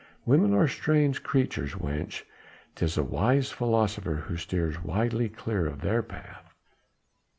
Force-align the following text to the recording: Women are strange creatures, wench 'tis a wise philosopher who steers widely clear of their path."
Women 0.25 0.55
are 0.55 0.67
strange 0.67 1.21
creatures, 1.21 1.75
wench 1.75 2.23
'tis 2.73 2.97
a 2.97 3.03
wise 3.03 3.51
philosopher 3.51 4.15
who 4.15 4.35
steers 4.35 4.81
widely 4.81 5.29
clear 5.29 5.67
of 5.67 5.81
their 5.81 6.01
path." 6.01 6.55